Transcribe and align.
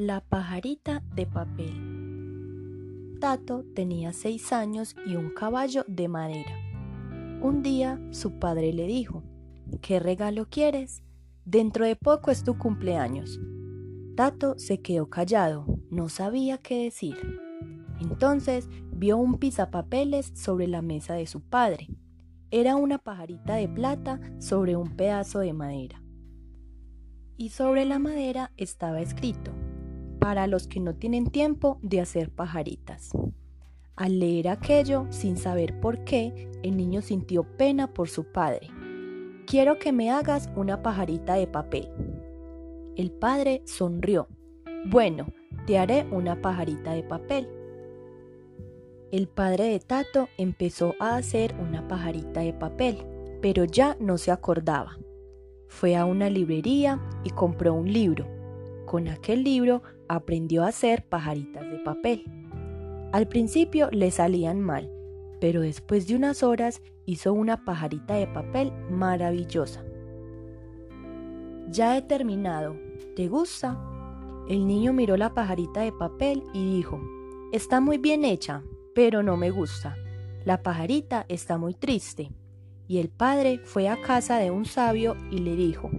La 0.00 0.20
pajarita 0.20 1.02
de 1.16 1.26
papel. 1.26 3.18
Tato 3.20 3.64
tenía 3.74 4.12
seis 4.12 4.52
años 4.52 4.94
y 5.04 5.16
un 5.16 5.30
caballo 5.30 5.84
de 5.88 6.06
madera. 6.06 6.54
Un 7.42 7.64
día 7.64 8.00
su 8.12 8.38
padre 8.38 8.72
le 8.72 8.86
dijo, 8.86 9.24
¿qué 9.82 9.98
regalo 9.98 10.46
quieres? 10.48 11.02
Dentro 11.44 11.84
de 11.84 11.96
poco 11.96 12.30
es 12.30 12.44
tu 12.44 12.56
cumpleaños. 12.58 13.40
Tato 14.14 14.56
se 14.56 14.80
quedó 14.80 15.10
callado, 15.10 15.66
no 15.90 16.08
sabía 16.08 16.58
qué 16.58 16.84
decir. 16.84 17.16
Entonces 18.00 18.68
vio 18.92 19.16
un 19.16 19.40
pizapapeles 19.40 20.30
sobre 20.32 20.68
la 20.68 20.80
mesa 20.80 21.14
de 21.14 21.26
su 21.26 21.40
padre. 21.40 21.88
Era 22.52 22.76
una 22.76 22.98
pajarita 22.98 23.56
de 23.56 23.68
plata 23.68 24.20
sobre 24.38 24.76
un 24.76 24.94
pedazo 24.94 25.40
de 25.40 25.54
madera. 25.54 26.00
Y 27.36 27.48
sobre 27.48 27.84
la 27.84 27.98
madera 27.98 28.52
estaba 28.56 29.00
escrito, 29.00 29.52
para 30.18 30.46
los 30.46 30.66
que 30.66 30.80
no 30.80 30.94
tienen 30.94 31.26
tiempo 31.26 31.78
de 31.82 32.00
hacer 32.00 32.30
pajaritas. 32.30 33.10
Al 33.96 34.20
leer 34.20 34.48
aquello, 34.48 35.06
sin 35.10 35.36
saber 35.36 35.80
por 35.80 36.04
qué, 36.04 36.48
el 36.62 36.76
niño 36.76 37.02
sintió 37.02 37.42
pena 37.42 37.92
por 37.92 38.08
su 38.08 38.24
padre. 38.24 38.68
Quiero 39.46 39.78
que 39.78 39.92
me 39.92 40.10
hagas 40.10 40.50
una 40.54 40.82
pajarita 40.82 41.34
de 41.34 41.46
papel. 41.46 41.88
El 42.96 43.10
padre 43.10 43.62
sonrió. 43.64 44.28
Bueno, 44.86 45.32
te 45.66 45.78
haré 45.78 46.06
una 46.10 46.40
pajarita 46.40 46.92
de 46.92 47.02
papel. 47.02 47.48
El 49.10 49.26
padre 49.26 49.64
de 49.64 49.80
Tato 49.80 50.28
empezó 50.36 50.94
a 51.00 51.16
hacer 51.16 51.54
una 51.58 51.88
pajarita 51.88 52.40
de 52.40 52.52
papel, 52.52 52.98
pero 53.40 53.64
ya 53.64 53.96
no 53.98 54.18
se 54.18 54.30
acordaba. 54.30 54.98
Fue 55.66 55.96
a 55.96 56.04
una 56.04 56.30
librería 56.30 57.00
y 57.24 57.30
compró 57.30 57.74
un 57.74 57.92
libro. 57.92 58.37
Con 58.88 59.06
aquel 59.08 59.44
libro 59.44 59.82
aprendió 60.08 60.64
a 60.64 60.68
hacer 60.68 61.04
pajaritas 61.04 61.70
de 61.70 61.78
papel. 61.80 62.24
Al 63.12 63.28
principio 63.28 63.90
le 63.92 64.10
salían 64.10 64.62
mal, 64.62 64.90
pero 65.42 65.60
después 65.60 66.06
de 66.06 66.16
unas 66.16 66.42
horas 66.42 66.80
hizo 67.04 67.34
una 67.34 67.66
pajarita 67.66 68.14
de 68.14 68.26
papel 68.26 68.72
maravillosa. 68.90 69.84
Ya 71.68 71.98
he 71.98 72.00
terminado. 72.00 72.76
¿Te 73.14 73.28
gusta? 73.28 73.78
El 74.48 74.66
niño 74.66 74.94
miró 74.94 75.18
la 75.18 75.34
pajarita 75.34 75.80
de 75.80 75.92
papel 75.92 76.42
y 76.54 76.76
dijo, 76.76 76.98
Está 77.52 77.82
muy 77.82 77.98
bien 77.98 78.24
hecha, 78.24 78.62
pero 78.94 79.22
no 79.22 79.36
me 79.36 79.50
gusta. 79.50 79.98
La 80.46 80.62
pajarita 80.62 81.26
está 81.28 81.58
muy 81.58 81.74
triste. 81.74 82.32
Y 82.86 83.00
el 83.00 83.10
padre 83.10 83.60
fue 83.64 83.90
a 83.90 84.00
casa 84.00 84.38
de 84.38 84.50
un 84.50 84.64
sabio 84.64 85.14
y 85.30 85.40
le 85.40 85.56
dijo, 85.56 85.90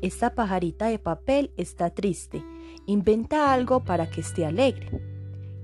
Esta 0.00 0.34
pajarita 0.34 0.86
de 0.86 0.98
papel 0.98 1.50
está 1.56 1.90
triste 1.90 2.44
Inventa 2.88 3.52
algo 3.52 3.84
para 3.84 4.08
que 4.08 4.22
esté 4.22 4.46
alegre. 4.46 4.88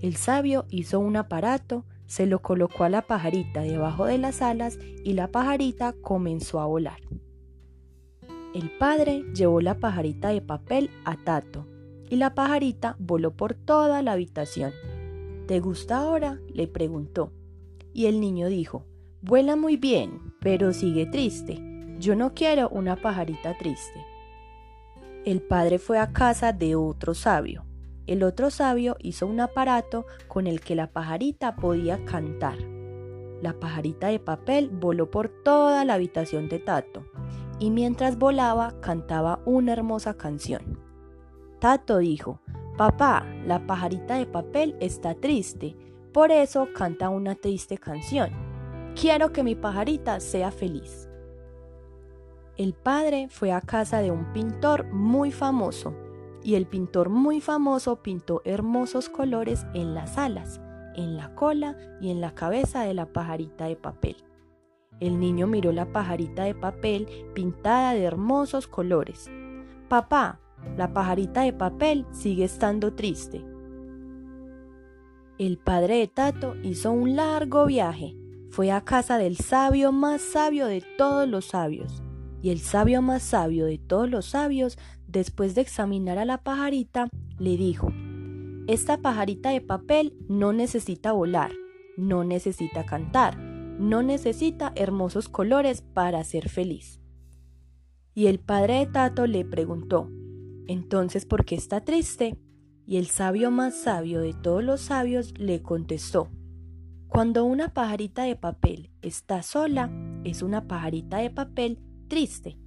El 0.03 0.17
sabio 0.17 0.67
hizo 0.69 1.01
un 1.01 1.17
aparato, 1.17 1.87
se 2.05 2.27
lo 2.27 2.43
colocó 2.43 2.85
a 2.85 2.91
la 2.91 3.01
pajarita 3.01 3.63
debajo 3.63 4.05
de 4.05 4.19
las 4.19 4.43
alas 4.43 4.79
y 5.03 5.15
la 5.15 5.29
pajarita 5.29 5.95
comenzó 6.03 6.61
a 6.61 6.67
volar. 6.67 7.01
El 8.55 8.71
padre 8.79 9.25
llevó 9.35 9.63
la 9.63 9.79
pajarita 9.79 10.29
de 10.29 10.43
papel 10.43 10.91
a 11.07 11.17
Tato 11.17 11.67
y 12.11 12.17
la 12.17 12.35
pajarita 12.35 12.95
voló 12.99 13.31
por 13.31 13.55
toda 13.55 14.03
la 14.03 14.13
habitación. 14.13 14.73
¿Te 15.49 15.61
gusta 15.61 15.97
ahora? 15.97 16.41
le 16.53 16.69
preguntó. 16.69 17.33
Y 17.95 18.05
el 18.05 18.21
niño 18.21 18.49
dijo, 18.49 18.85
vuela 19.23 19.57
muy 19.57 19.79
bien, 19.79 20.35
pero 20.41 20.75
sigue 20.75 21.07
triste. 21.07 21.59
Yo 21.99 22.17
no 22.17 22.35
quiero 22.35 22.69
una 22.69 22.97
pajarita 22.97 23.57
triste 23.57 24.14
el 25.25 25.41
padre 25.41 25.79
fue 25.79 25.99
a 25.99 26.13
casa 26.13 26.53
de 26.53 26.77
otro 26.77 27.15
sabio. 27.15 27.65
El 28.07 28.23
otro 28.23 28.51
sabio 28.51 28.97
hizo 29.01 29.27
un 29.27 29.41
aparato 29.41 30.07
con 30.29 30.47
el 30.47 30.61
que 30.61 30.75
la 30.75 30.93
pajarita 30.93 31.57
podía 31.57 32.05
cantar. 32.05 32.59
La 33.41 33.55
pajarita 33.59 34.09
de 34.09 34.19
papel 34.19 34.69
voló 34.69 35.11
por 35.11 35.29
toda 35.29 35.85
la 35.85 35.95
habitación 35.95 36.49
de 36.49 36.59
Tato 36.59 37.07
y 37.59 37.71
mientras 37.71 38.19
volaba 38.19 38.79
cantaba 38.81 39.41
una 39.47 39.73
hermosa 39.73 40.15
canción. 40.15 40.79
Tato 41.61 41.99
dijo, 41.99 42.41
Papá, 42.77 43.25
la 43.47 43.67
pajarita 43.67 44.17
de 44.17 44.27
papel 44.27 44.77
está 44.81 45.15
triste, 45.15 45.77
por 46.13 46.31
eso 46.31 46.69
canta 46.75 47.09
una 47.09 47.35
triste 47.35 47.79
canción. 47.79 48.31
Quiero 49.01 49.33
que 49.33 49.43
mi 49.43 49.55
pajarita 49.55 50.21
sea 50.21 50.51
feliz. 50.51 51.09
El 52.57 52.73
padre 52.73 53.27
fue 53.31 53.51
a 53.51 53.61
casa 53.61 54.01
de 54.01 54.13
un 54.13 54.33
pintor 54.33 54.87
muy 54.93 55.33
famoso 55.33 55.93
y 56.41 56.55
el 56.55 56.67
pintor 56.67 57.09
muy 57.09 57.41
famoso 57.41 58.01
pintó 58.01 58.43
hermosos 58.45 59.09
colores 59.09 59.67
en 59.75 59.93
las 59.93 60.19
alas, 60.19 60.61
en 60.95 61.17
la 61.17 61.35
cola 61.35 61.77
y 62.01 62.11
en 62.11 62.21
la 62.21 62.33
cabeza 62.33 62.85
de 62.85 62.95
la 62.95 63.07
pajarita 63.07 63.65
de 63.65 63.75
papel. 63.75 64.17
El 65.01 65.19
niño 65.19 65.49
miró 65.49 65.73
la 65.73 65.93
pajarita 65.93 66.45
de 66.45 66.55
papel 66.55 67.09
pintada 67.35 67.93
de 67.93 68.05
hermosos 68.05 68.69
colores. 68.69 69.29
Papá, 69.89 70.39
la 70.77 70.93
pajarita 70.93 71.41
de 71.41 71.55
papel 71.55 72.07
sigue 72.13 72.45
estando 72.45 72.95
triste. 72.95 73.45
El 75.39 75.59
padre 75.59 75.97
de 75.97 76.07
Tato 76.07 76.55
hizo 76.63 76.93
un 76.93 77.17
largo 77.17 77.67
viaje. 77.67 78.17
Fue 78.51 78.71
a 78.71 78.83
casa 78.83 79.19
del 79.19 79.39
sabio 79.39 79.91
más 79.91 80.23
sabio 80.23 80.67
de 80.67 80.85
todos 80.97 81.29
los 81.29 81.47
sabios 81.47 82.04
y 82.45 82.51
el 82.51 82.61
sabio 82.61 83.01
más 83.01 83.23
sabio 83.23 83.65
de 83.65 83.79
todos 83.79 84.11
los 84.11 84.27
sabios, 84.27 84.77
después 85.09 85.55
de 85.55 85.63
examinar 85.63 86.19
a 86.19 86.27
la 86.27 86.43
pajarita, 86.43 87.09
le 87.39 87.57
dijo, 87.57 87.91
Esta 88.67 88.99
pajarita 88.99 89.49
de 89.49 89.63
papel 89.63 90.15
no 90.29 90.53
necesita 90.53 91.13
volar, 91.13 91.53
no 91.97 92.23
necesita 92.23 92.85
cantar, 92.85 93.39
no 93.39 94.03
necesita 94.03 94.75
hermosos 94.77 95.31
colores 95.31 95.81
para 95.81 96.23
ser 96.23 96.51
feliz. 96.51 97.01
Y 98.15 98.27
el 98.27 98.41
padre 98.41 98.81
de 98.81 98.87
Tato 98.89 99.27
le 99.27 99.47
preguntó, 99.47 100.11
Entonces, 100.67 101.25
¿por 101.25 101.47
qué 101.47 101.55
está 101.55 101.83
triste? 101.83 102.37
Y 102.85 102.99
el 102.99 103.07
sabio 103.07 103.51
más 103.51 103.75
sabio 103.75 104.21
de 104.21 104.35
todos 104.35 104.63
los 104.63 104.83
sabios 104.83 105.33
le 105.39 105.63
contestó, 105.63 106.29
Cuando 107.09 107.47
una 107.47 107.73
pajarita 107.73 108.25
de 108.25 108.37
papel 108.37 108.91
está 109.01 109.43
sola, 109.43 109.91
es 110.25 110.43
una 110.43 110.69
pajarita 110.69 111.17
de 111.17 111.31
papel 111.31 111.81
triste. 112.09 112.59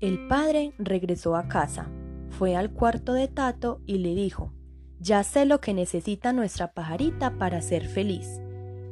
El 0.00 0.26
padre 0.28 0.74
regresó 0.78 1.36
a 1.36 1.48
casa, 1.48 1.90
fue 2.30 2.56
al 2.56 2.72
cuarto 2.72 3.12
de 3.14 3.28
Tato 3.28 3.80
y 3.86 3.98
le 3.98 4.14
dijo, 4.14 4.52
ya 4.98 5.22
sé 5.24 5.44
lo 5.44 5.60
que 5.60 5.74
necesita 5.74 6.32
nuestra 6.32 6.72
pajarita 6.72 7.38
para 7.38 7.60
ser 7.60 7.86
feliz. 7.86 8.40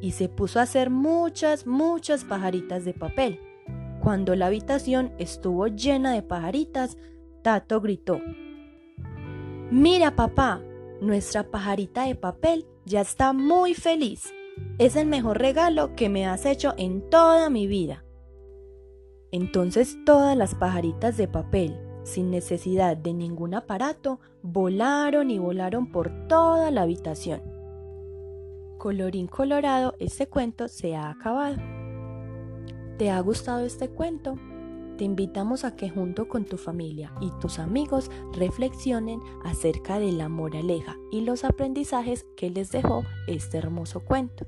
Y 0.01 0.13
se 0.13 0.29
puso 0.29 0.61
a 0.61 0.63
hacer 0.63 0.91
muchas, 0.91 1.67
muchas 1.67 2.25
pajaritas 2.25 2.85
de 2.85 2.93
papel. 2.93 3.41
Cuando 4.03 4.35
la 4.37 4.47
habitación 4.47 5.13
estuvo 5.19 5.67
llena 5.67 6.13
de 6.13 6.23
pajaritas, 6.23 6.99
Tato 7.43 7.81
gritó, 7.81 8.21
Mira 9.71 10.15
papá, 10.15 10.63
nuestra 11.01 11.51
pajarita 11.51 12.07
de 12.07 12.15
papel 12.15 12.67
ya 12.85 13.01
está 13.01 13.33
muy 13.33 13.75
feliz. 13.75 14.33
Es 14.79 14.97
el 14.97 15.07
mejor 15.07 15.39
regalo 15.39 15.97
que 15.97 16.09
me 16.09 16.27
has 16.27 16.47
hecho 16.47 16.75
en 16.77 17.09
toda 17.09 17.51
mi 17.51 17.67
vida. 17.67 18.04
Entonces 19.35 19.99
todas 20.07 20.37
las 20.37 20.55
pajaritas 20.55 21.17
de 21.17 21.27
papel, 21.27 21.77
sin 22.05 22.31
necesidad 22.31 22.97
de 22.97 23.13
ningún 23.13 23.55
aparato, 23.55 24.21
volaron 24.43 25.29
y 25.29 25.41
volaron 25.41 25.91
por 25.91 26.29
toda 26.29 26.71
la 26.71 26.83
habitación. 26.83 27.43
Colorín 28.79 29.27
colorado, 29.27 29.97
este 29.99 30.29
cuento 30.29 30.69
se 30.69 30.95
ha 30.95 31.11
acabado. 31.11 31.57
¿Te 32.97 33.11
ha 33.11 33.19
gustado 33.19 33.67
este 33.67 33.89
cuento? 33.89 34.39
Te 34.99 35.03
invitamos 35.03 35.65
a 35.65 35.75
que 35.75 35.91
junto 35.91 36.29
con 36.29 36.45
tu 36.45 36.57
familia 36.57 37.13
y 37.21 37.33
tus 37.41 37.59
amigos 37.59 38.13
reflexionen 38.35 39.19
acerca 39.43 39.99
de 39.99 40.13
la 40.13 40.29
moraleja 40.29 40.97
y 41.11 41.23
los 41.23 41.43
aprendizajes 41.43 42.25
que 42.37 42.51
les 42.51 42.71
dejó 42.71 43.03
este 43.27 43.59
hermoso 43.59 43.99
cuento. 43.99 44.47